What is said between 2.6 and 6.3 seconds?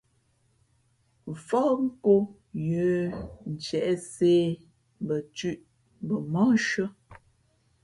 yə̌ ntiēʼsē, mbα thʉ̄ʼ mbα